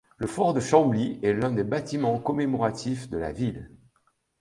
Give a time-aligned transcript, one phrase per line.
[0.17, 3.69] Le fort de Chambly est l'un des bâtiments commémoratifs de la ville.